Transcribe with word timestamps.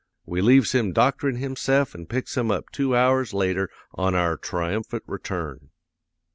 We 0.25 0.41
leaves 0.41 0.71
him 0.71 0.93
doctorin' 0.93 1.35
himse'f 1.35 1.93
an' 1.93 2.07
picks 2.07 2.35
him 2.35 2.49
up 2.49 2.71
two 2.71 2.95
hours 2.95 3.35
later 3.35 3.69
on 3.93 4.15
our 4.15 4.35
triumphant 4.35 5.03
return. 5.05 5.69